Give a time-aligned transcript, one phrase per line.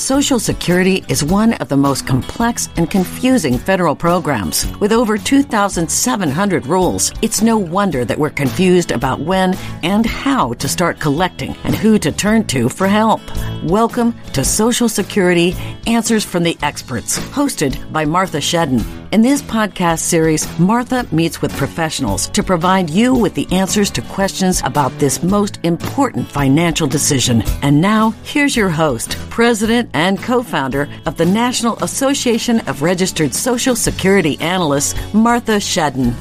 [0.00, 4.66] Social Security is one of the most complex and confusing federal programs.
[4.78, 10.68] With over 2,700 rules, it's no wonder that we're confused about when and how to
[10.68, 13.20] start collecting and who to turn to for help.
[13.62, 15.54] Welcome to Social Security
[15.86, 18.82] Answers from the Experts, hosted by Martha Shedden.
[19.12, 24.02] In this podcast series, Martha meets with professionals to provide you with the answers to
[24.02, 27.42] questions about this most important financial decision.
[27.60, 33.32] And now, here's your host, President and co founder of the National Association of Registered
[33.32, 36.12] Social Security Analysts, Martha Shedden.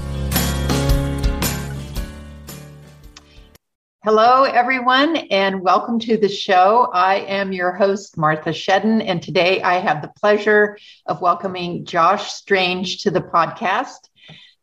[4.06, 6.90] Hello, everyone, and welcome to the show.
[6.94, 12.32] I am your host, Martha Shedden, and today I have the pleasure of welcoming Josh
[12.32, 14.08] Strange to the podcast.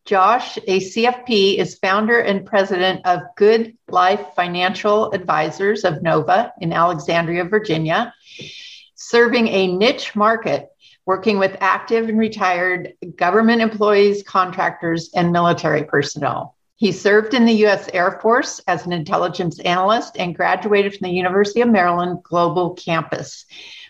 [0.07, 6.73] Josh, a CFP, is founder and president of Good Life Financial Advisors of Nova in
[6.73, 8.15] Alexandria, Virginia,
[8.95, 10.69] serving a niche market
[11.07, 16.57] working with active and retired government employees, contractors, and military personnel.
[16.77, 17.89] He served in the U.S.
[17.93, 23.47] Air Force as an intelligence analyst and graduated from the University of Maryland Global Campus.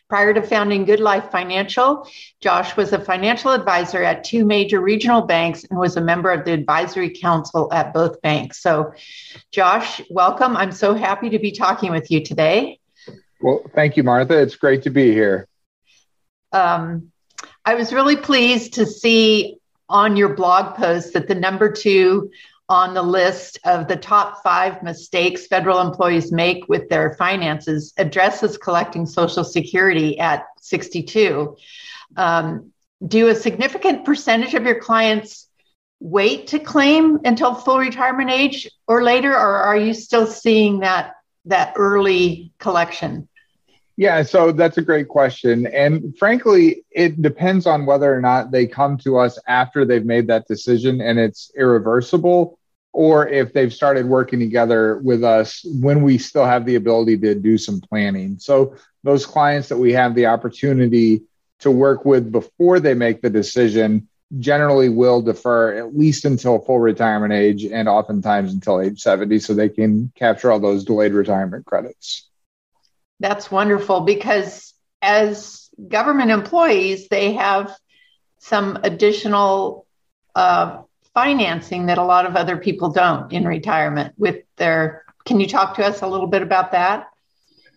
[0.09, 2.09] Prior to founding Good Life Financial,
[2.41, 6.45] Josh was a financial advisor at two major regional banks and was a member of
[6.45, 8.63] the advisory council at both banks.
[8.63, 8.93] So,
[9.51, 10.57] Josh, welcome.
[10.57, 12.79] I'm so happy to be talking with you today.
[13.41, 14.41] Well, thank you, Martha.
[14.41, 15.49] It's great to be here.
[16.53, 17.11] Um,
[17.65, 22.31] I was really pleased to see on your blog post that the number two
[22.69, 28.59] on the list of the top five mistakes federal employees make with their finances addresses
[28.59, 31.57] collecting Social Security at 62.
[32.17, 32.73] Um,
[33.07, 35.49] do a significant percentage of your clients
[36.01, 41.13] wait to claim until full retirement age or later, or are you still seeing that
[41.45, 43.29] that early collection?
[43.97, 45.67] Yeah, so that's a great question.
[45.67, 50.27] And frankly, it depends on whether or not they come to us after they've made
[50.27, 52.59] that decision and it's irreversible,
[52.93, 57.35] or if they've started working together with us when we still have the ability to
[57.35, 58.39] do some planning.
[58.39, 61.23] So, those clients that we have the opportunity
[61.61, 64.09] to work with before they make the decision
[64.39, 69.55] generally will defer at least until full retirement age and oftentimes until age 70 so
[69.55, 72.29] they can capture all those delayed retirement credits.
[73.21, 77.77] That's wonderful because as government employees, they have
[78.39, 79.87] some additional
[80.35, 80.83] uh,
[81.15, 85.05] financing that a lot of other people don't in retirement with their.
[85.25, 87.09] Can you talk to us a little bit about that?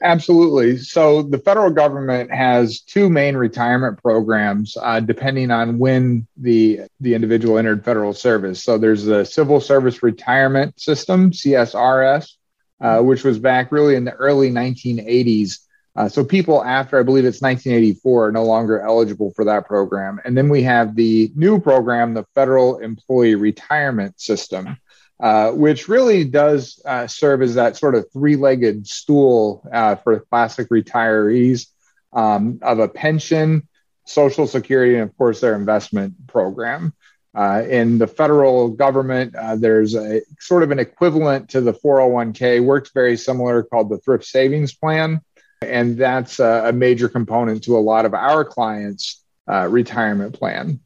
[0.02, 0.78] Absolutely.
[0.78, 7.16] So the federal government has two main retirement programs, uh, depending on when the the
[7.16, 8.64] individual entered federal service.
[8.64, 12.36] So there's the Civil Service Retirement System (CSRS),
[12.82, 15.60] uh, which was back really in the early 1980s.
[15.96, 20.20] Uh, so people after I believe it's 1984 are no longer eligible for that program.
[20.24, 24.78] And then we have the new program, the Federal Employee Retirement System
[25.20, 30.22] uh, which really does uh, serve as that sort of three legged stool uh, for
[30.22, 31.68] classic retirees
[32.14, 33.68] um, of a pension,
[34.06, 36.94] Social Security, and of course their investment program.
[37.36, 42.64] Uh, in the federal government, uh, there's a sort of an equivalent to the 401k,
[42.64, 45.22] works very similar called the Thrift Savings Plan.
[45.62, 50.80] And that's a, major component to a lot of our clients' retirement plan.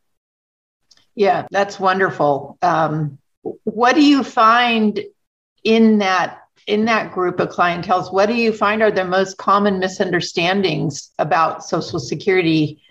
[1.15, 2.57] Yeah, that's wonderful.
[2.61, 3.19] Um,
[3.63, 4.99] what do you find
[5.63, 9.79] in that in that group of clientels what do you find are the most common
[9.79, 12.81] misunderstandings about social security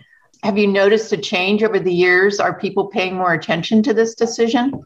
[0.43, 4.13] have you noticed a change over the years are people paying more attention to this
[4.13, 4.83] decision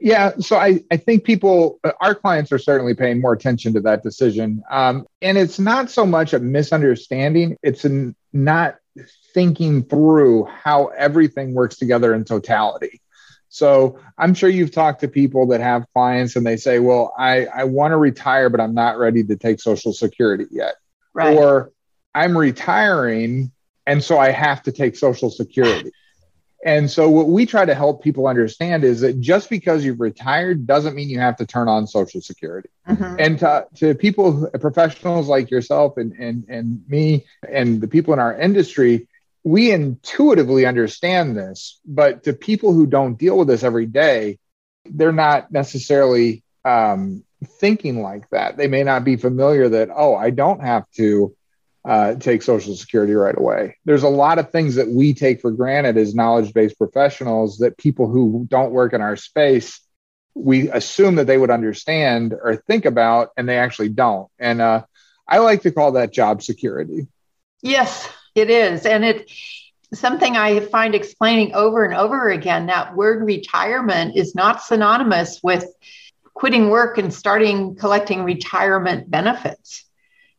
[0.00, 4.02] yeah so i, I think people our clients are certainly paying more attention to that
[4.02, 8.76] decision um, and it's not so much a misunderstanding it's an, not
[9.34, 13.00] thinking through how everything works together in totality
[13.54, 17.46] so I'm sure you've talked to people that have clients and they say, well, I,
[17.46, 20.74] I want to retire, but I'm not ready to take Social Security yet.
[21.12, 21.38] Right.
[21.38, 21.70] Or
[22.12, 23.52] I'm retiring
[23.86, 25.90] and so I have to take Social Security.
[26.64, 30.66] And so, what we try to help people understand is that just because you've retired
[30.66, 32.70] doesn't mean you have to turn on Social Security.
[32.88, 33.16] Mm-hmm.
[33.18, 38.18] And to, to people, professionals like yourself and, and, and me, and the people in
[38.18, 39.08] our industry,
[39.42, 41.80] we intuitively understand this.
[41.84, 44.38] But to people who don't deal with this every day,
[44.86, 47.24] they're not necessarily um,
[47.60, 48.56] thinking like that.
[48.56, 51.36] They may not be familiar that, oh, I don't have to
[51.84, 53.76] uh, take Social Security right away.
[53.84, 57.76] There's a lot of things that we take for granted as knowledge based professionals that
[57.76, 59.80] people who don't work in our space,
[60.34, 64.28] we assume that they would understand or think about, and they actually don't.
[64.38, 64.84] And uh,
[65.28, 67.06] I like to call that job security.
[67.62, 68.86] Yes, it is.
[68.86, 69.30] And it,
[69.92, 75.66] something I find explaining over and over again that word retirement is not synonymous with
[76.32, 79.84] quitting work and starting collecting retirement benefits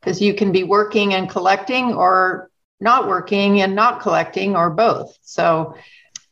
[0.05, 5.17] because you can be working and collecting or not working and not collecting or both.
[5.23, 5.75] So,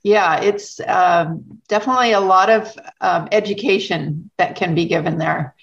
[0.03, 2.71] yeah, it's um, definitely a lot of
[3.01, 5.55] um, education that can be given there.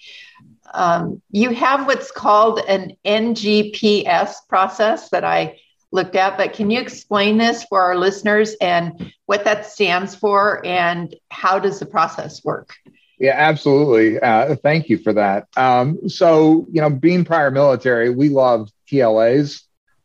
[0.75, 5.61] Um, you have what's called an NGPS process that I
[5.93, 10.65] looked at, but can you explain this for our listeners and what that stands for
[10.67, 12.75] and how does the process work?
[13.21, 14.19] Yeah, absolutely.
[14.19, 15.47] Uh, thank you for that.
[15.55, 19.63] Um, so, you know, being prior military, we love TLAs.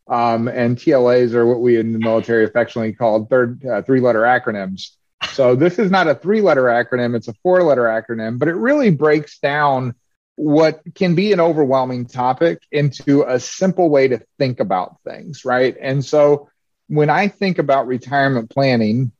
[0.07, 4.21] Um, and TLAs are what we in the military affectionately called third uh, three letter
[4.21, 4.89] acronyms.
[5.31, 8.53] So, this is not a three letter acronym, it's a four letter acronym, but it
[8.53, 9.95] really breaks down
[10.35, 15.75] what can be an overwhelming topic into a simple way to think about things, right?
[15.81, 16.49] And so,
[16.87, 19.11] when I think about retirement planning,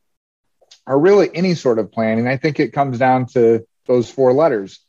[0.86, 4.80] or really any sort of planning, I think it comes down to those four letters.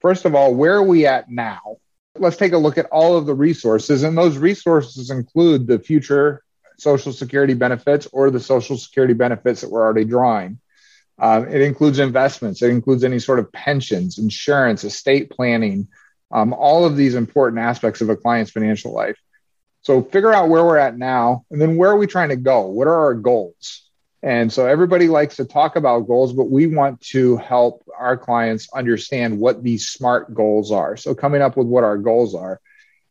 [0.00, 1.76] First of all, where are we at now?
[2.16, 6.42] Let's take a look at all of the resources, and those resources include the future
[6.78, 10.60] Social Security benefits or the Social Security benefits that we're already drawing.
[11.18, 15.88] Um, it includes investments, it includes any sort of pensions, insurance, estate planning,
[16.30, 19.18] um, all of these important aspects of a client's financial life.
[19.82, 22.66] So, figure out where we're at now, and then where are we trying to go?
[22.66, 23.87] What are our goals?
[24.22, 28.68] And so everybody likes to talk about goals, but we want to help our clients
[28.74, 30.96] understand what these SMART goals are.
[30.96, 32.60] So coming up with what our goals are.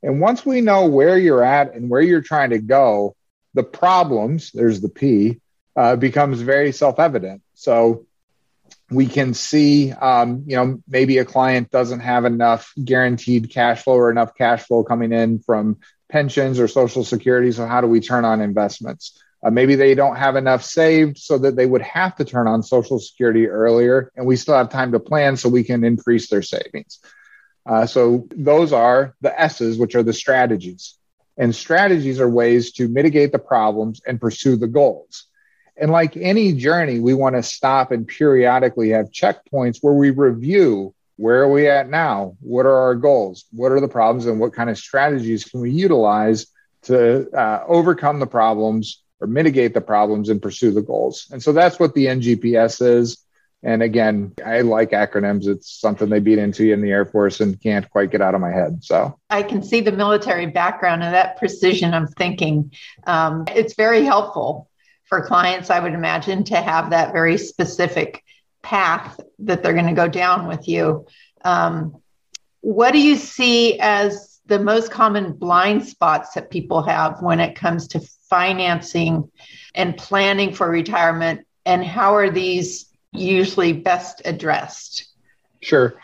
[0.04, 3.16] And once we know where you're at and where you're trying to go,
[3.54, 5.40] the problems, there's the P,
[5.76, 7.42] uh, becomes very self evident.
[7.54, 8.06] So
[8.90, 13.96] we can see, um, you know, maybe a client doesn't have enough guaranteed cash flow
[13.96, 15.78] or enough cash flow coming in from
[16.10, 17.52] pensions or social security.
[17.52, 19.22] So how do we turn on investments?
[19.44, 22.64] Uh, maybe they don't have enough saved so that they would have to turn on
[22.64, 26.42] Social Security earlier, and we still have time to plan so we can increase their
[26.42, 27.00] savings.
[27.66, 30.98] Uh, so, those are the S's, which are the strategies.
[31.38, 35.26] And strategies are ways to mitigate the problems and pursue the goals.
[35.76, 40.96] And like any journey, we want to stop and periodically have checkpoints where we review
[41.18, 42.38] where are we at now?
[42.40, 43.46] What are our goals?
[43.52, 44.28] What are the problems?
[44.28, 46.48] And what kind of strategies can we utilize
[46.84, 51.28] to uh, overcome the problems or mitigate the problems and pursue the goals.
[51.32, 53.24] And so that's what the NGPS is.
[53.64, 55.48] And again, I like acronyms.
[55.48, 58.36] It's something they beat into you in the Air Force and can't quite get out
[58.36, 58.84] of my head.
[58.84, 62.72] So I can see the military background and that precision of thinking.
[63.06, 64.70] Um, it's very helpful
[65.06, 68.24] for clients, I would imagine, to have that very specific
[68.62, 71.08] path that they're going to go down with you.
[71.44, 72.02] Um,
[72.62, 77.56] what do you see as the most common blind spots that people have when it
[77.56, 78.00] comes to
[78.30, 79.30] financing
[79.76, 81.46] and planning for retirement?
[81.66, 85.06] And how are these usually best addressed?
[85.62, 86.00] Sure.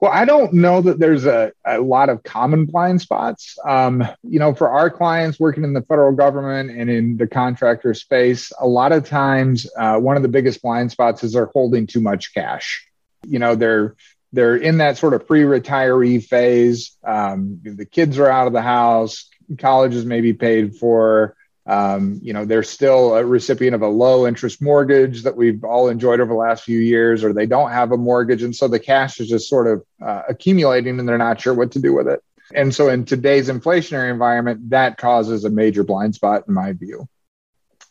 [0.00, 3.58] Well, I don't know that there's a, a lot of common blind spots.
[3.66, 7.94] Um, you know, for our clients working in the federal government and in the contractor
[7.94, 11.88] space, a lot of times uh, one of the biggest blind spots is they're holding
[11.88, 12.86] too much cash.
[13.26, 13.96] You know, they're
[14.32, 16.96] they're in that sort of pre-retiree phase.
[17.04, 21.34] Um, the kids are out of the house, college is maybe paid for.
[21.66, 25.88] Um, you know, they're still a recipient of a low interest mortgage that we've all
[25.88, 28.42] enjoyed over the last few years, or they don't have a mortgage.
[28.42, 31.72] And so the cash is just sort of uh, accumulating and they're not sure what
[31.72, 32.22] to do with it.
[32.54, 37.06] And so in today's inflationary environment, that causes a major blind spot, in my view.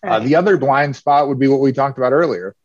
[0.03, 0.13] Right.
[0.13, 2.55] Uh, the other blind spot would be what we talked about earlier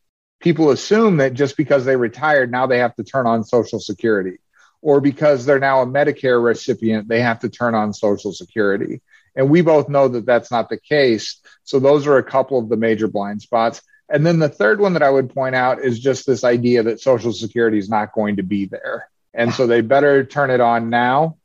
[0.42, 4.38] people assume that just because they retired, now they have to turn on Social Security,
[4.82, 9.00] or because they're now a Medicare recipient, they have to turn on Social Security.
[9.34, 11.40] And we both know that that's not the case.
[11.64, 13.80] So those are a couple of the major blind spots.
[14.10, 17.00] And then the third one that I would point out is just this idea that
[17.00, 19.08] Social Security is not going to be there.
[19.32, 21.38] And so they better turn it on now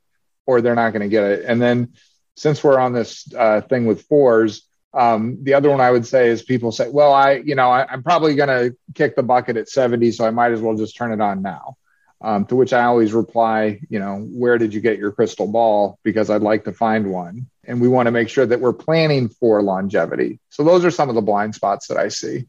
[0.44, 1.44] or they're not going to get it.
[1.46, 1.94] And then
[2.36, 4.67] since we're on this uh, thing with fours,
[4.98, 7.92] Um, the other one I would say is people say, well, I, you know, I,
[7.92, 10.96] am probably going to kick the bucket at 70, so I might as well just
[10.96, 11.76] turn it on now.
[12.20, 16.00] Um, to which I always reply, you know, where did you get your crystal ball?
[16.02, 17.46] Because I'd like to find one.
[17.62, 20.40] And we want to make sure that we're planning for longevity.
[20.50, 22.48] So those are some of the blind spots that I see.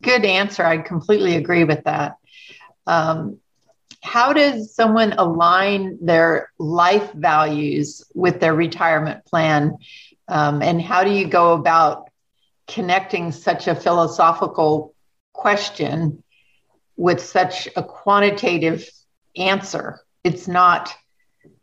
[0.00, 0.64] Good answer.
[0.64, 2.16] I completely agree with that.
[2.86, 3.38] Um,
[4.02, 9.76] how does someone align their life values with their retirement plan?
[10.28, 12.10] Um, and how do you go about
[12.66, 14.94] connecting such a philosophical
[15.32, 16.22] question
[16.96, 18.88] with such a quantitative
[19.36, 20.00] answer?
[20.24, 20.94] It's not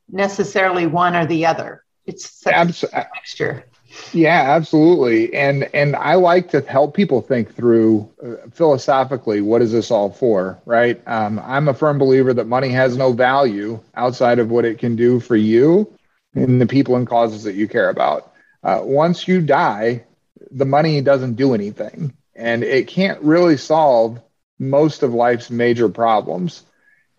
[0.10, 1.84] necessarily one or the other.
[2.06, 3.66] It's such Abs- a mixture.
[4.12, 5.34] Yeah, absolutely.
[5.34, 10.10] And and I like to help people think through uh, philosophically what is this all
[10.10, 11.02] for, right?
[11.08, 14.96] Um, I'm a firm believer that money has no value outside of what it can
[14.96, 15.94] do for you
[16.34, 18.33] and the people and causes that you care about.
[18.64, 20.04] Uh, once you die,
[20.52, 24.22] the money doesn't do anything, and it can't really solve
[24.60, 26.64] most of life's major problems.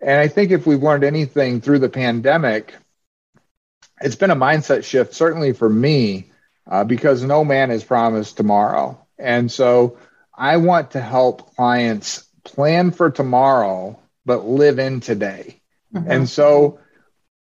[0.01, 2.75] And I think if we've learned anything through the pandemic,
[4.01, 6.31] it's been a mindset shift, certainly for me
[6.71, 8.99] uh, because no man is promised tomorrow.
[9.19, 9.99] And so
[10.37, 15.61] I want to help clients plan for tomorrow, but live in today.
[15.95, 16.11] Mm-hmm.
[16.11, 16.81] And so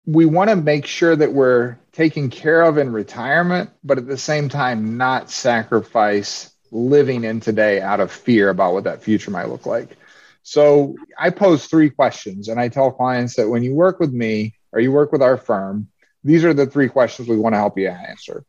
[0.06, 4.18] we want to make sure that we're taken care of in retirement, but at the
[4.18, 9.48] same time, not sacrifice living in today out of fear about what that future might
[9.48, 9.96] look like.
[10.42, 14.56] So I pose three questions, and I tell clients that when you work with me
[14.74, 15.88] or you work with our firm,
[16.24, 18.44] these are the three questions we want to help you answer.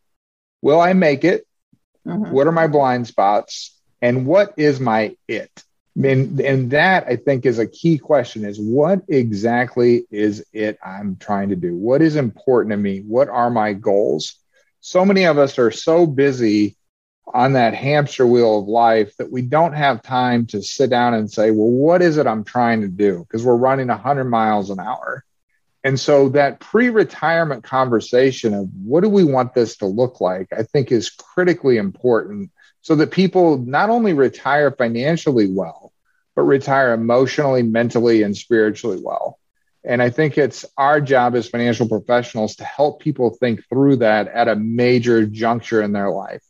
[0.61, 1.45] Will I make it?
[2.05, 2.31] Mm-hmm.
[2.31, 3.79] What are my blind spots?
[4.01, 5.63] And what is my it?
[5.95, 11.15] And, and that I think is a key question is what exactly is it I'm
[11.15, 11.75] trying to do?
[11.75, 12.99] What is important to me?
[12.99, 14.35] What are my goals?
[14.81, 16.75] So many of us are so busy
[17.33, 21.31] on that hamster wheel of life that we don't have time to sit down and
[21.31, 23.19] say, well, what is it I'm trying to do?
[23.19, 25.23] Because we're running 100 miles an hour.
[25.83, 30.47] And so that pre retirement conversation of what do we want this to look like,
[30.51, 35.84] I think is critically important so that people not only retire financially well,
[36.35, 39.39] but retire emotionally, mentally, and spiritually well.
[39.83, 44.27] And I think it's our job as financial professionals to help people think through that
[44.27, 46.43] at a major juncture in their life.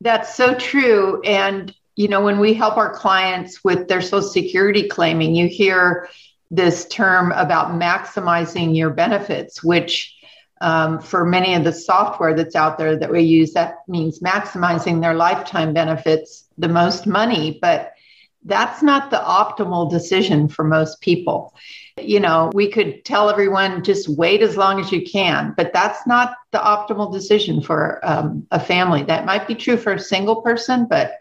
[0.00, 1.20] That's so true.
[1.22, 6.08] And, you know, when we help our clients with their Social Security claiming, you hear,
[6.50, 10.14] this term about maximizing your benefits, which
[10.60, 15.00] um, for many of the software that's out there that we use, that means maximizing
[15.00, 17.58] their lifetime benefits the most money.
[17.60, 17.92] But
[18.46, 21.54] that's not the optimal decision for most people.
[22.00, 26.06] You know, we could tell everyone just wait as long as you can, but that's
[26.06, 29.02] not the optimal decision for um, a family.
[29.02, 31.14] That might be true for a single person, but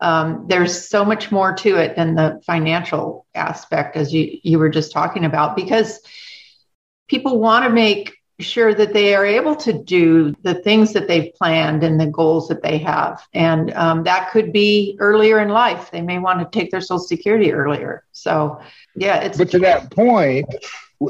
[0.00, 4.68] um, there's so much more to it than the financial aspect, as you, you were
[4.68, 6.00] just talking about, because
[7.08, 11.34] people want to make sure that they are able to do the things that they've
[11.34, 13.26] planned and the goals that they have.
[13.32, 15.90] And um, that could be earlier in life.
[15.90, 18.04] They may want to take their Social Security earlier.
[18.12, 18.60] So,
[18.94, 19.38] yeah, it's.
[19.38, 20.46] But to that point,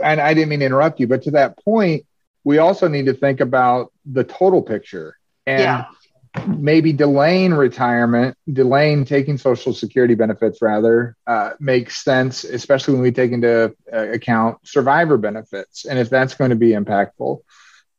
[0.03, 2.07] and I didn't mean to interrupt you, but to that point,
[2.45, 5.17] we also need to think about the total picture.
[5.47, 5.85] And yeah
[6.47, 13.13] maybe delaying retirement, delaying taking Social Security benefits rather uh, makes sense, especially when we
[13.13, 17.41] take into uh, account survivor benefits and if that's going to be impactful.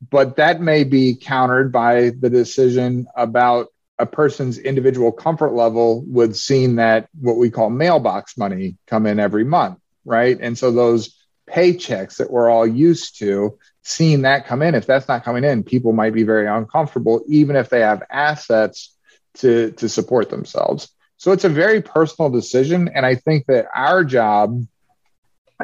[0.10, 3.68] But that may be countered by the decision about
[3.98, 9.20] a person's individual comfort level with seeing that what we call mailbox money come in
[9.20, 10.38] every month, right?
[10.40, 11.16] And so those
[11.50, 13.58] paychecks that we're all used to
[13.90, 14.76] seeing that come in.
[14.76, 18.96] If that's not coming in people might be very uncomfortable even if they have assets
[19.36, 20.90] to to support themselves.
[21.18, 24.66] So it's a very personal decision and i think that our job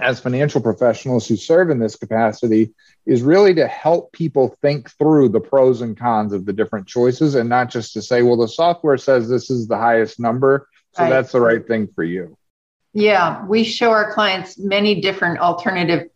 [0.01, 2.73] as financial professionals who serve in this capacity
[3.05, 7.35] is really to help people think through the pros and cons of the different choices
[7.35, 11.03] and not just to say well the software says this is the highest number so
[11.03, 11.09] right.
[11.09, 12.37] that's the right thing for you.
[12.93, 16.09] Yeah, we show our clients many different alternative,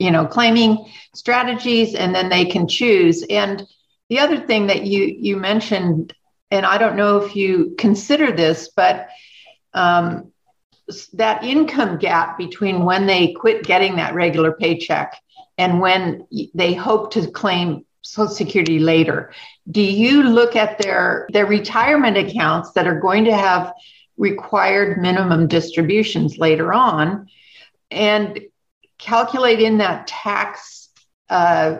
[0.00, 3.22] you know, claiming strategies, and then they can choose.
[3.28, 3.64] And
[4.08, 6.12] the other thing that you you mentioned,
[6.50, 9.08] and I don't know if you consider this, but
[9.74, 10.32] um,
[11.12, 15.14] that income gap between when they quit getting that regular paycheck
[15.58, 19.32] and when they hope to claim Social Security later.
[19.70, 23.74] Do you look at their their retirement accounts that are going to have
[24.16, 27.28] required minimum distributions later on
[27.90, 28.40] and
[29.00, 30.88] calculate in that tax
[31.28, 31.78] uh,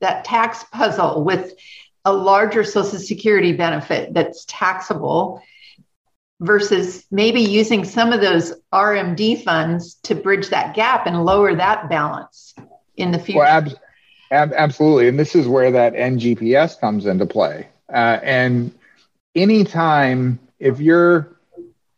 [0.00, 1.54] that tax puzzle with
[2.04, 5.40] a larger Social Security benefit that's taxable
[6.40, 11.88] versus maybe using some of those RMD funds to bridge that gap and lower that
[11.88, 12.54] balance
[12.96, 13.38] in the future?
[13.38, 13.78] Well, ab-
[14.32, 15.06] ab- absolutely.
[15.06, 17.68] And this is where that NGPS comes into play.
[17.88, 18.74] Uh, and
[19.36, 21.36] anytime if you're,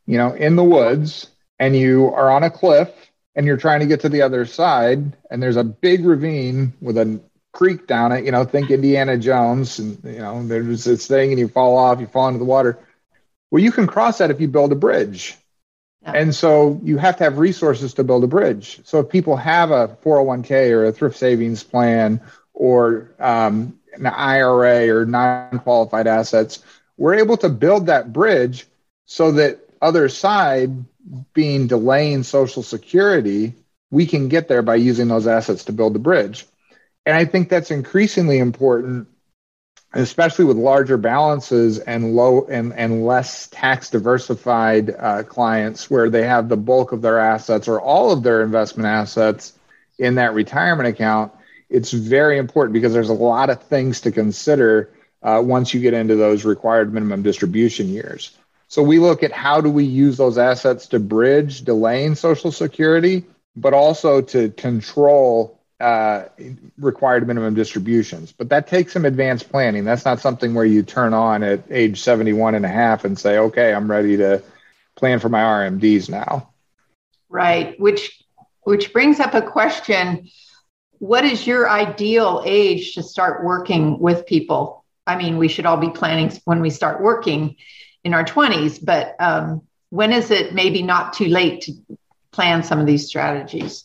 [0.06, 2.90] you know, in the woods and you are on a cliff
[3.34, 6.96] and you're trying to get to the other side and there's a big ravine with
[6.98, 7.20] a
[7.52, 11.38] creek down it, you know, think Indiana Jones and, you know, there's this thing and
[11.38, 12.78] you fall off, you fall into the water.
[13.50, 15.36] Well, you can cross that if you build a bridge.
[16.02, 16.12] Yeah.
[16.12, 18.80] And so you have to have resources to build a bridge.
[18.84, 22.20] So if people have a 401k or a thrift savings plan
[22.52, 26.62] or um, an IRA or non qualified assets,
[26.96, 28.66] we're able to build that bridge
[29.06, 30.84] so that other side
[31.32, 33.54] being delaying social security
[33.90, 36.46] we can get there by using those assets to build the bridge
[37.06, 39.08] and i think that's increasingly important
[39.96, 46.24] especially with larger balances and low and, and less tax diversified uh, clients where they
[46.24, 49.52] have the bulk of their assets or all of their investment assets
[49.98, 51.32] in that retirement account
[51.68, 54.92] it's very important because there's a lot of things to consider
[55.24, 58.36] uh, once you get into those required minimum distribution years.
[58.74, 63.24] So we look at how do we use those assets to bridge delaying Social Security,
[63.54, 66.24] but also to control uh,
[66.76, 68.32] required minimum distributions.
[68.32, 69.84] But that takes some advanced planning.
[69.84, 73.38] That's not something where you turn on at age 71 and a half and say,
[73.38, 74.42] okay, I'm ready to
[74.96, 76.50] plan for my RMDs now.
[77.28, 78.24] Right, which
[78.62, 80.28] which brings up a question.
[80.98, 84.84] What is your ideal age to start working with people?
[85.06, 87.54] I mean, we should all be planning when we start working
[88.04, 91.72] in our 20s, but um, when is it maybe not too late to
[92.30, 93.84] plan some of these strategies?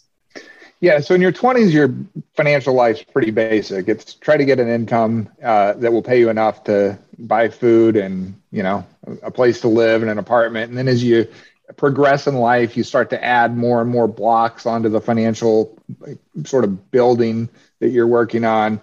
[0.82, 1.94] Yeah, so in your 20s, your
[2.36, 3.90] financial life's pretty basic.
[3.90, 7.98] It's try to get an income uh, that will pay you enough to buy food
[7.98, 8.86] and you know
[9.22, 10.70] a place to live and an apartment.
[10.70, 11.28] And then as you
[11.76, 15.78] progress in life, you start to add more and more blocks onto the financial
[16.46, 17.50] sort of building
[17.80, 18.80] that you're working on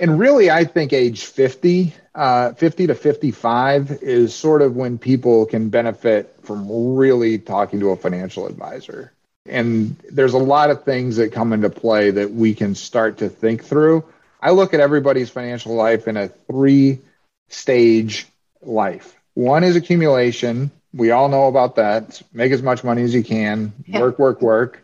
[0.00, 5.46] and really, I think age 50, uh, 50 to 55 is sort of when people
[5.46, 9.12] can benefit from really talking to a financial advisor.
[9.46, 13.28] And there's a lot of things that come into play that we can start to
[13.28, 14.04] think through.
[14.40, 17.00] I look at everybody's financial life in a three
[17.48, 18.26] stage
[18.62, 19.16] life.
[19.34, 20.70] One is accumulation.
[20.92, 22.22] We all know about that.
[22.32, 24.00] Make as much money as you can, yeah.
[24.00, 24.83] work, work, work.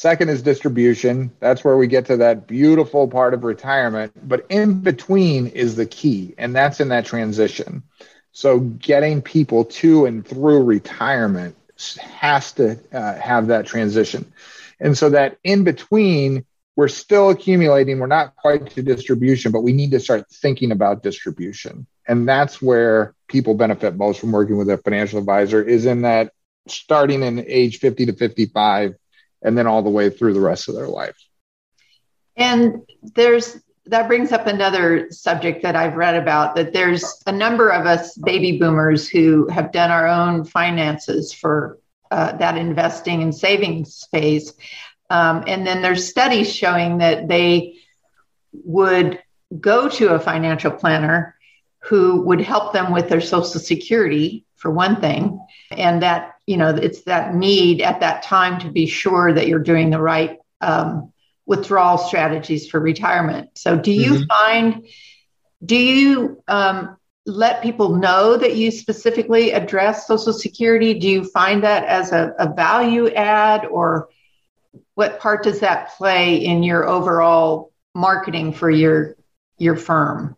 [0.00, 1.30] Second is distribution.
[1.40, 4.14] That's where we get to that beautiful part of retirement.
[4.26, 7.82] But in between is the key, and that's in that transition.
[8.32, 11.54] So getting people to and through retirement
[12.00, 14.32] has to uh, have that transition.
[14.80, 17.98] And so that in between, we're still accumulating.
[17.98, 21.86] We're not quite to distribution, but we need to start thinking about distribution.
[22.08, 26.32] And that's where people benefit most from working with a financial advisor is in that
[26.68, 28.94] starting in age 50 to 55
[29.42, 31.16] and then all the way through the rest of their life.
[32.36, 32.82] And
[33.14, 37.86] there's that brings up another subject that I've read about that there's a number of
[37.86, 41.78] us baby boomers who have done our own finances for
[42.10, 44.52] uh, that investing and savings phase.
[45.08, 47.78] Um, and then there's studies showing that they
[48.52, 49.20] would
[49.58, 51.36] go to a financial planner
[51.80, 56.70] who would help them with their social security for one thing and that you know
[56.70, 61.12] it's that need at that time to be sure that you're doing the right um,
[61.46, 63.50] withdrawal strategies for retirement.
[63.56, 64.24] So do you mm-hmm.
[64.24, 64.86] find
[65.64, 70.98] do you um, let people know that you specifically address social security?
[70.98, 74.08] Do you find that as a, a value add or
[74.94, 79.14] what part does that play in your overall marketing for your
[79.56, 80.36] your firm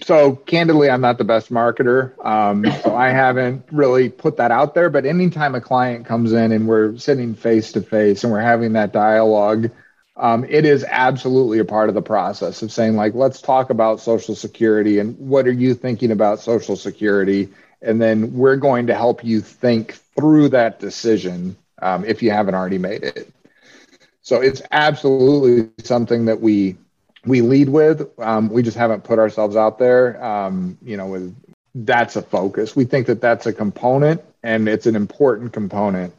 [0.00, 2.14] so candidly, I'm not the best marketer.
[2.24, 4.88] Um, so I haven't really put that out there.
[4.88, 8.72] But anytime a client comes in and we're sitting face to face and we're having
[8.72, 9.70] that dialogue,
[10.16, 14.00] um, it is absolutely a part of the process of saying, like, let's talk about
[14.00, 17.48] Social Security and what are you thinking about Social Security?
[17.82, 22.54] And then we're going to help you think through that decision um, if you haven't
[22.54, 23.32] already made it.
[24.22, 26.76] So it's absolutely something that we
[27.24, 28.08] we lead with.
[28.18, 30.22] Um, we just haven't put ourselves out there.
[30.22, 31.36] Um, you know, with
[31.74, 32.76] that's a focus.
[32.76, 36.14] We think that that's a component, and it's an important component.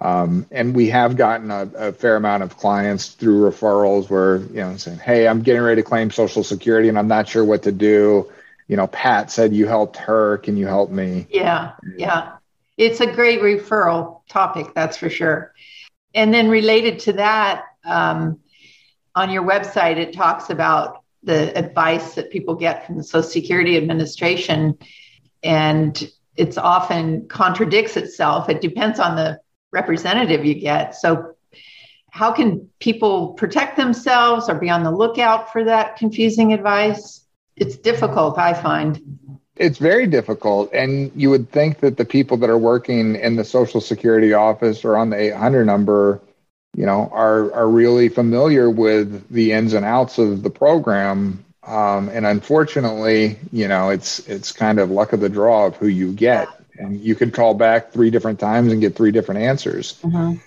[0.00, 4.56] Um, and we have gotten a, a, fair amount of clients through referrals where you
[4.56, 7.62] know saying, "Hey, I'm getting ready to claim Social Security, and I'm not sure what
[7.64, 8.30] to do."
[8.68, 10.38] You know, Pat said you helped her.
[10.38, 11.26] Can you help me?
[11.30, 12.36] Yeah, yeah.
[12.76, 15.52] It's a great referral topic, that's for sure.
[16.14, 18.40] And then related to that, um,
[19.14, 23.76] on your website, it talks about the advice that people get from the Social Security
[23.76, 24.76] Administration,
[25.42, 28.48] and it's often contradicts itself.
[28.48, 29.38] It depends on the
[29.72, 30.94] representative you get.
[30.94, 31.34] So,
[32.10, 37.24] how can people protect themselves or be on the lookout for that confusing advice?
[37.56, 39.00] It's difficult, I find.
[39.56, 40.70] It's very difficult.
[40.72, 44.84] And you would think that the people that are working in the Social Security office
[44.84, 46.20] or on the 800 number,
[46.74, 51.44] you know, are, are really familiar with the ins and outs of the program.
[51.64, 55.86] Um, and unfortunately, you know, it's it's kind of luck of the draw of who
[55.86, 56.48] you get.
[56.78, 60.00] And you could call back three different times and get three different answers.
[60.02, 60.38] Mm-hmm.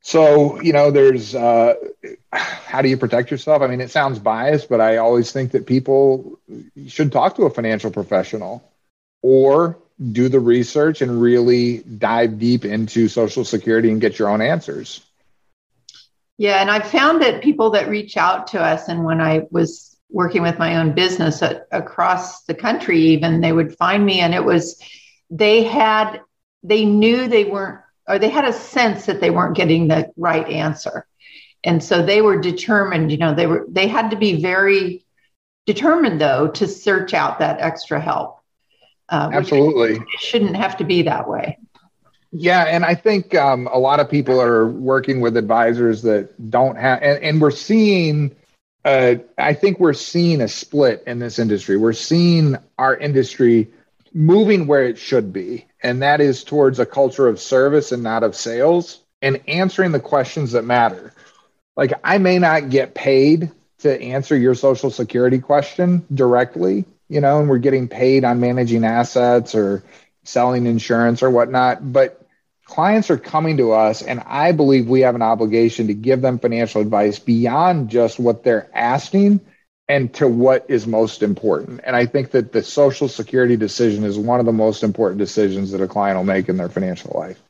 [0.00, 1.74] So, you know, there's uh,
[2.32, 3.62] how do you protect yourself?
[3.62, 6.38] I mean, it sounds biased, but I always think that people
[6.88, 8.64] should talk to a financial professional
[9.22, 9.78] or
[10.12, 15.02] do the research and really dive deep into Social Security and get your own answers.
[16.40, 19.94] Yeah, and I've found that people that reach out to us, and when I was
[20.08, 24.34] working with my own business at, across the country, even they would find me, and
[24.34, 24.80] it was
[25.28, 26.22] they had
[26.62, 30.48] they knew they weren't or they had a sense that they weren't getting the right
[30.48, 31.06] answer.
[31.62, 35.04] And so they were determined you know they were they had to be very
[35.66, 38.38] determined though to search out that extra help
[39.10, 39.96] uh, absolutely.
[39.96, 41.58] it shouldn't have to be that way
[42.32, 46.76] yeah and i think um, a lot of people are working with advisors that don't
[46.76, 48.34] have and, and we're seeing
[48.84, 53.70] uh, i think we're seeing a split in this industry we're seeing our industry
[54.12, 58.22] moving where it should be and that is towards a culture of service and not
[58.22, 61.12] of sales and answering the questions that matter.
[61.76, 67.40] Like, I may not get paid to answer your social security question directly, you know,
[67.40, 69.82] and we're getting paid on managing assets or
[70.24, 72.19] selling insurance or whatnot, but
[72.70, 76.38] clients are coming to us, and I believe we have an obligation to give them
[76.38, 79.40] financial advice beyond just what they're asking
[79.88, 81.80] and to what is most important.
[81.82, 85.72] And I think that the social security decision is one of the most important decisions
[85.72, 87.42] that a client will make in their financial life.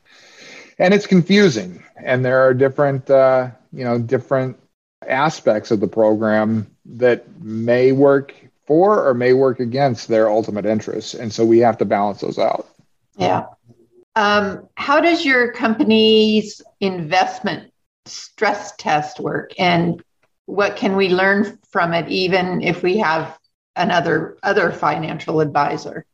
[0.78, 4.58] And it's confusing, and there are different, uh, you know, different
[5.06, 8.34] aspects of the program that may work
[8.66, 12.38] for or may work against their ultimate interests, and so we have to balance those
[12.38, 12.66] out.
[13.18, 13.46] Yeah.
[14.16, 17.72] Um, how does your company's investment
[18.06, 20.02] stress test work, and
[20.46, 23.38] what can we learn from it even if we have
[23.76, 26.04] another other financial advisor?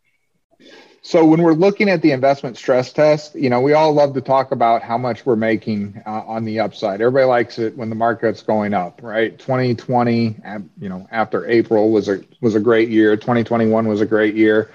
[1.02, 4.20] So when we're looking at the investment stress test you know we all love to
[4.20, 7.00] talk about how much we're making uh, on the upside.
[7.00, 9.38] Everybody likes it when the market's going up right?
[9.38, 10.37] 2020
[10.78, 13.16] you know after april was a was a great year.
[13.16, 14.70] 2021 was a great year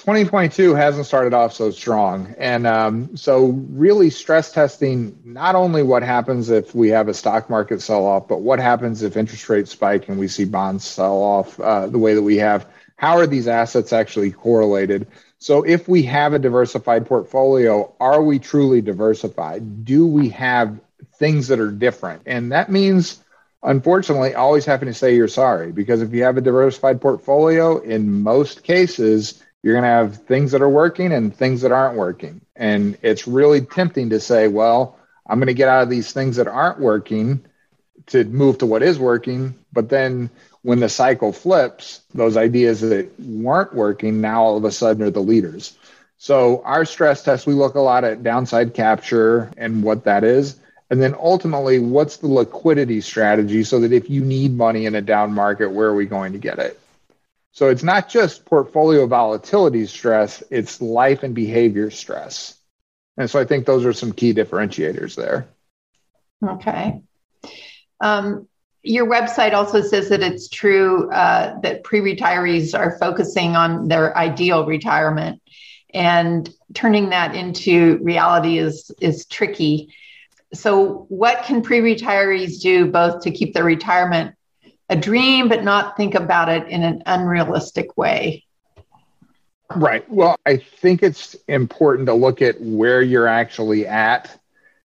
[0.00, 2.34] 2022 hasn't started off so strong.
[2.38, 7.50] And um, so, really stress testing not only what happens if we have a stock
[7.50, 11.18] market sell off, but what happens if interest rates spike and we see bonds sell
[11.22, 12.66] off uh, the way that we have.
[12.96, 15.06] How are these assets actually correlated?
[15.38, 19.84] So, if we have a diversified portfolio, are we truly diversified?
[19.84, 20.80] Do we have
[21.16, 22.22] things that are different?
[22.24, 23.22] And that means,
[23.62, 28.22] unfortunately, always having to say you're sorry because if you have a diversified portfolio, in
[28.22, 32.40] most cases, you're going to have things that are working and things that aren't working.
[32.56, 36.36] And it's really tempting to say, well, I'm going to get out of these things
[36.36, 37.44] that aren't working
[38.06, 39.54] to move to what is working.
[39.72, 40.30] But then
[40.62, 45.10] when the cycle flips, those ideas that weren't working now all of a sudden are
[45.10, 45.76] the leaders.
[46.18, 50.58] So our stress test, we look a lot at downside capture and what that is.
[50.90, 55.00] And then ultimately, what's the liquidity strategy so that if you need money in a
[55.00, 56.78] down market, where are we going to get it?
[57.52, 62.56] So it's not just portfolio volatility stress, it's life and behavior stress.
[63.16, 65.48] And so I think those are some key differentiators there.
[66.42, 67.02] Okay.
[68.00, 68.48] Um,
[68.82, 74.16] your website also says that it's true uh, that pre retirees are focusing on their
[74.16, 75.42] ideal retirement,
[75.92, 79.92] and turning that into reality is, is tricky.
[80.54, 84.34] So, what can pre retirees do both to keep their retirement
[84.90, 88.44] a dream, but not think about it in an unrealistic way.
[89.74, 90.08] Right.
[90.10, 94.36] Well, I think it's important to look at where you're actually at.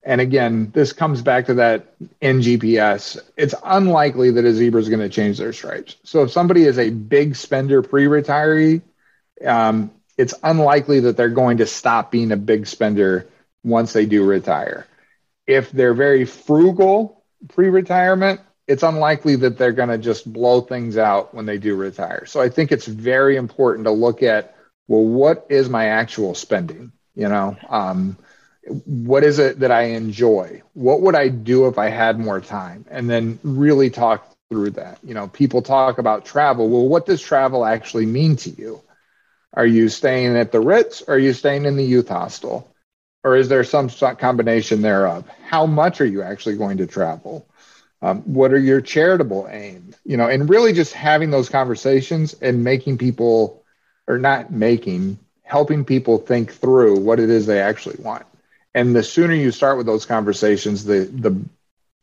[0.03, 3.19] And again, this comes back to that NGPS.
[3.37, 5.95] It's unlikely that a zebra is going to change their stripes.
[6.03, 8.81] So if somebody is a big spender pre retiree,
[9.45, 13.27] um, it's unlikely that they're going to stop being a big spender
[13.63, 14.85] once they do retire.
[15.47, 20.97] If they're very frugal pre retirement, it's unlikely that they're going to just blow things
[20.97, 22.25] out when they do retire.
[22.25, 24.55] So I think it's very important to look at
[24.87, 26.91] well, what is my actual spending?
[27.15, 28.17] You know, um,
[28.85, 30.61] what is it that I enjoy?
[30.73, 32.85] What would I do if I had more time?
[32.89, 34.99] And then really talk through that.
[35.03, 36.69] You know, people talk about travel.
[36.69, 38.81] Well, what does travel actually mean to you?
[39.53, 42.69] Are you staying at the Ritz or are you staying in the youth hostel?
[43.23, 45.27] Or is there some combination thereof?
[45.47, 47.47] How much are you actually going to travel?
[48.05, 49.97] Um, what are your charitable aims?
[50.05, 53.63] You know, and really just having those conversations and making people,
[54.07, 58.23] or not making, helping people think through what it is they actually want.
[58.75, 61.35] And the sooner you start with those conversations, the the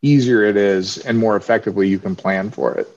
[0.03, 2.89] easier it is and more effectively you can plan for it.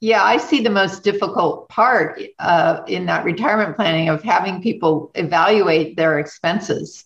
[0.00, 5.12] Yeah, I see the most difficult part uh, in that retirement planning of having people
[5.14, 7.04] evaluate their expenses.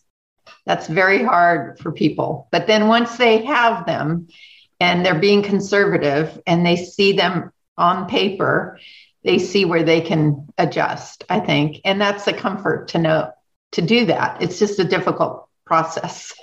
[0.65, 2.49] That's very hard for people.
[2.51, 4.29] But then once they have them
[4.83, 8.81] and they're being conservative and they see them on paper,
[9.23, 11.81] they see where they can adjust, I think.
[11.85, 13.33] And that's a comfort to know
[13.73, 14.43] to do that.
[14.43, 16.35] It's just a difficult process.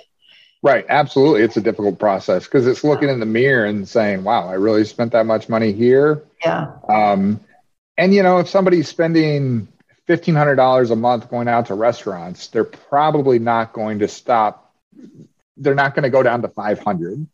[0.62, 0.86] Right.
[0.88, 1.42] Absolutely.
[1.42, 4.84] It's a difficult process because it's looking in the mirror and saying, wow, I really
[4.84, 6.22] spent that much money here.
[6.42, 6.72] Yeah.
[6.88, 7.40] Um,
[7.98, 9.68] and, you know, if somebody's spending
[10.08, 14.74] $1,500 a month going out to restaurants, they're probably not going to stop.
[15.58, 17.26] They're not going to go down to 500,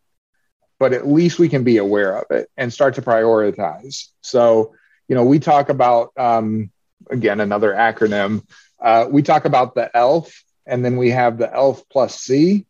[0.78, 4.08] but at least we can be aware of it and start to prioritize.
[4.20, 4.74] So,
[5.08, 6.70] you know, we talk about, um,
[7.10, 8.46] again, another acronym.
[8.80, 12.66] Uh, we talk about the ELF, and then we have the ELF plus C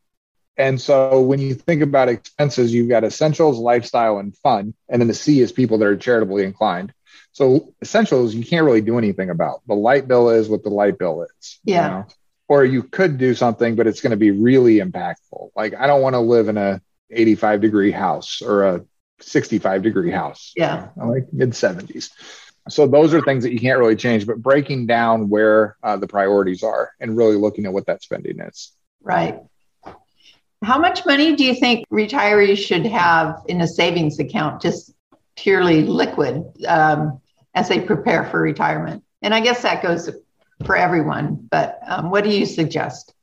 [0.56, 4.74] and so when you think about expenses, you've got essentials, lifestyle, and fun.
[4.88, 6.92] And then the C is people that are charitably inclined.
[7.32, 9.60] So essentials, you can't really do anything about.
[9.66, 11.60] The light bill is what the light bill is.
[11.64, 11.84] Yeah.
[11.84, 12.06] You know?
[12.48, 15.50] Or you could do something, but it's going to be really impactful.
[15.54, 18.84] Like I don't want to live in a 85 degree house or a
[19.20, 20.52] 65 degree house.
[20.56, 20.88] Yeah.
[20.96, 22.10] Like mid 70s.
[22.68, 26.08] So those are things that you can't really change, but breaking down where uh, the
[26.08, 28.72] priorities are and really looking at what that spending is.
[29.02, 29.38] Right.
[30.64, 34.92] How much money do you think retirees should have in a savings account, just
[35.36, 37.20] purely liquid, um,
[37.54, 39.04] as they prepare for retirement?
[39.22, 40.10] And I guess that goes
[40.64, 43.14] for everyone, but um, what do you suggest?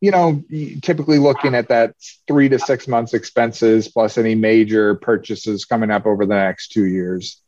[0.00, 0.42] You know,
[0.82, 1.94] typically looking at that
[2.28, 6.84] three to six months expenses plus any major purchases coming up over the next two
[6.84, 7.40] years.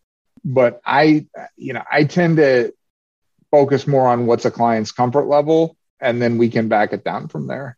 [0.45, 2.73] But I, you know, I tend to
[3.51, 7.29] focus more on what's a client's comfort level and then we can back it down
[7.29, 7.77] from there.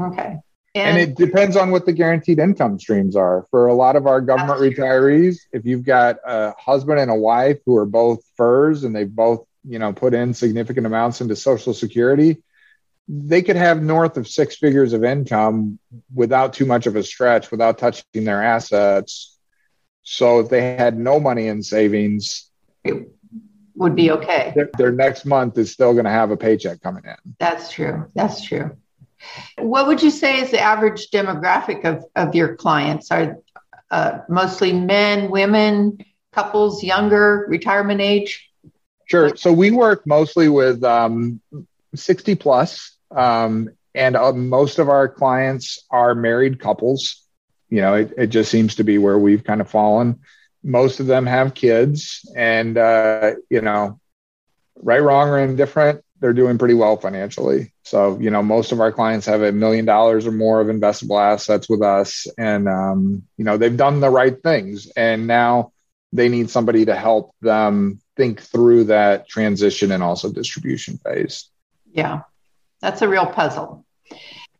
[0.00, 0.38] Okay.
[0.76, 3.46] And, and, it depends on what the guaranteed income streams are.
[3.50, 7.58] For a lot of our government retirees, if you've got a husband and a wife
[7.64, 11.74] who are both FERS and they've both, you know, put in significant amounts into Social
[11.74, 12.42] Security,
[13.06, 15.78] they could have north of six figures of income
[16.14, 19.36] without too much of a stretch, without touching their assets.
[20.02, 22.50] So if they had no money in savings,
[22.82, 23.08] it
[23.74, 24.52] would be okay.
[24.54, 27.34] Their, their next month is still going to have a paycheck coming in.
[27.38, 28.10] That's true.
[28.14, 28.76] That's true.
[29.58, 33.10] What would you say is the average demographic of, of your clients?
[33.10, 33.38] Are
[33.90, 35.98] uh, mostly men, women,
[36.32, 38.50] couples, younger, retirement age?
[39.06, 39.36] Sure.
[39.36, 41.40] So we work mostly with um,
[41.94, 47.22] 60 plus, um, and uh, most of our clients are married couples.
[47.70, 50.20] You know, it, it, just seems to be where we've kind of fallen.
[50.62, 54.00] Most of them have kids, and uh, you know,
[54.76, 57.72] right, wrong, or indifferent, they're doing pretty well financially.
[57.82, 61.20] So, you know, most of our clients have a million dollars or more of investable
[61.20, 62.26] assets with us.
[62.38, 64.90] And, um, you know, they've done the right things.
[64.96, 65.72] And now
[66.12, 71.50] they need somebody to help them think through that transition and also distribution phase.
[71.92, 72.22] Yeah,
[72.84, 73.82] that's a real puzzle.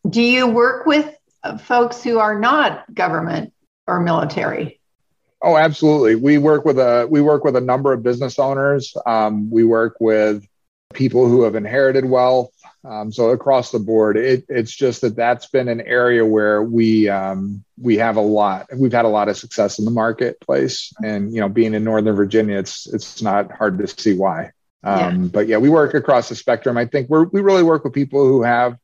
[0.08, 1.14] Do you work with
[1.60, 3.52] folks who are not government
[3.86, 4.80] or military?
[5.42, 6.14] Oh, absolutely.
[6.14, 8.96] We work with a we work with a number of business owners.
[9.04, 10.46] Um, we work with
[10.94, 12.50] people who have inherited wealth.
[12.82, 17.10] Um, so across the board, it, it's just that that's been an area where we
[17.10, 18.68] um, we have a lot.
[18.74, 22.16] We've had a lot of success in the marketplace, and you know, being in Northern
[22.16, 24.52] Virginia, it's it's not hard to see why.
[24.84, 25.28] Um, yeah.
[25.32, 26.76] But yeah, we work across the spectrum.
[26.76, 28.78] I think we we really work with people who have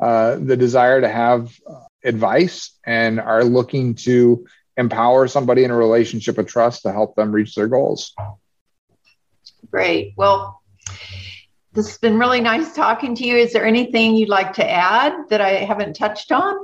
[0.00, 1.52] uh, the desire to have
[2.04, 7.30] advice and are looking to empower somebody in a relationship of trust to help them
[7.30, 8.12] reach their goals.
[9.70, 10.14] Great.
[10.16, 10.60] Well,
[11.72, 13.36] this has been really nice talking to you.
[13.36, 16.56] Is there anything you'd like to add that I haven't touched on?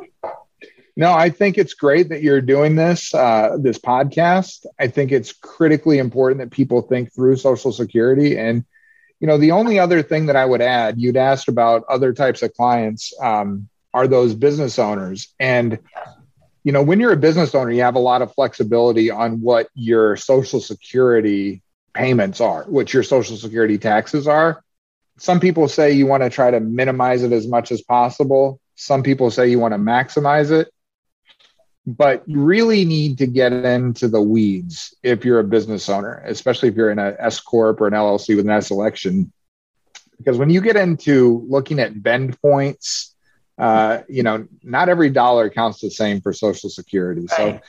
[0.97, 4.67] No, I think it's great that you're doing this uh, this podcast.
[4.79, 8.37] I think it's critically important that people think through Social Security.
[8.37, 8.65] And
[9.21, 12.43] you know, the only other thing that I would add, you'd asked about other types
[12.43, 15.35] of clients, um, are those business owners.
[15.39, 15.79] And
[16.63, 19.69] you know, when you're a business owner, you have a lot of flexibility on what
[19.75, 21.63] your Social Security
[21.95, 24.63] payments are, what your Social Security taxes are
[25.21, 28.59] some people say you want to try to minimize it as much as possible.
[28.75, 30.73] Some people say you want to maximize it.
[31.87, 36.69] But you really need to get into the weeds if you're a business owner, especially
[36.69, 39.33] if you're in a S corp or an LLC with an S election,
[40.19, 43.15] because when you get into looking at bend points,
[43.59, 47.23] uh, you know, not every dollar counts the same for Social Security.
[47.23, 47.37] Right.
[47.37, 47.61] So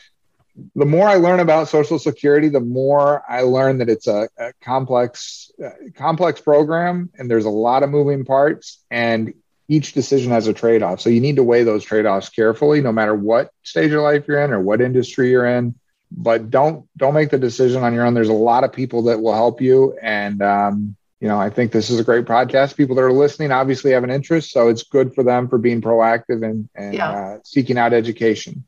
[0.76, 4.54] the more I learn about Social Security, the more I learn that it's a, a
[4.62, 9.34] complex, uh, complex program, and there's a lot of moving parts, and
[9.71, 10.99] each decision has a trade-off.
[10.99, 14.43] So you need to weigh those trade-offs carefully, no matter what stage of life you're
[14.43, 15.75] in or what industry you're in.
[16.12, 18.13] But don't don't make the decision on your own.
[18.13, 21.71] There's a lot of people that will help you, and um, you know I think
[21.71, 22.75] this is a great podcast.
[22.75, 25.81] People that are listening obviously have an interest, so it's good for them for being
[25.81, 27.12] proactive and, and yeah.
[27.12, 28.65] uh, seeking out education.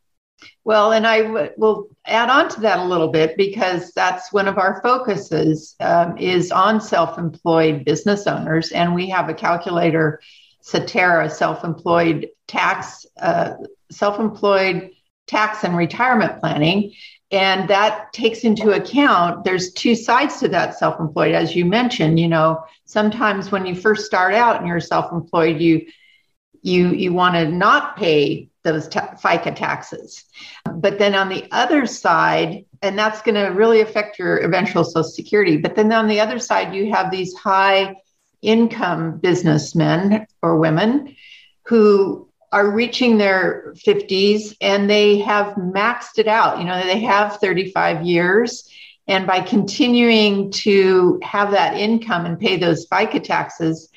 [0.63, 4.47] Well, and I w- will add on to that a little bit because that's one
[4.47, 10.21] of our focuses um, is on self-employed business owners, and we have a calculator,
[10.65, 13.55] Cetera, self-employed tax, uh,
[13.91, 14.91] self-employed
[15.27, 16.93] tax and retirement planning,
[17.31, 22.17] and that takes into account there's two sides to that self-employed, as you mentioned.
[22.17, 25.87] You know, sometimes when you first start out and you're self-employed, you
[26.61, 30.23] you you want to not pay those FICA taxes.
[30.73, 35.03] But then on the other side, and that's going to really affect your eventual Social
[35.03, 35.57] Security.
[35.57, 37.95] But then on the other side, you have these high
[38.43, 41.15] income businessmen or women
[41.65, 46.59] who are reaching their 50s and they have maxed it out.
[46.59, 48.69] You know, they have 35 years.
[49.07, 53.89] And by continuing to have that income and pay those FICA taxes,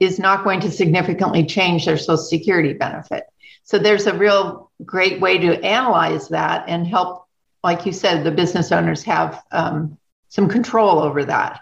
[0.00, 3.24] is not going to significantly change their Social Security benefit.
[3.64, 7.26] So there's a real great way to analyze that and help,
[7.64, 11.60] like you said, the business owners have um, some control over that.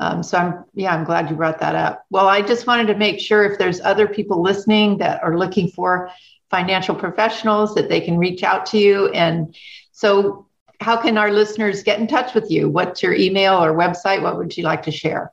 [0.00, 2.04] Um, so I'm, yeah, I'm glad you brought that up.
[2.10, 5.68] Well, I just wanted to make sure if there's other people listening that are looking
[5.68, 6.10] for
[6.50, 9.08] financial professionals that they can reach out to you.
[9.08, 9.54] And
[9.92, 10.46] so,
[10.80, 12.68] how can our listeners get in touch with you?
[12.68, 14.22] What's your email or website?
[14.22, 15.32] What would you like to share?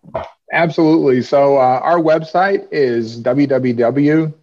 [0.52, 1.22] Absolutely.
[1.22, 4.34] So, uh, our website is www.goodlife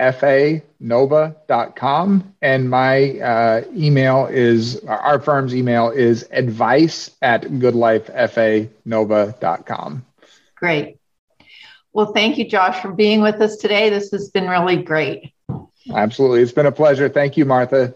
[0.00, 1.34] fanova.com.
[2.42, 10.06] And my uh, email is, our firm's email is advice at goodlifefanova.com.
[10.56, 10.96] Great.
[11.92, 13.90] Well, thank you, Josh, for being with us today.
[13.90, 15.32] This has been really great.
[15.94, 16.42] Absolutely.
[16.42, 17.08] It's been a pleasure.
[17.08, 17.94] Thank you, Martha.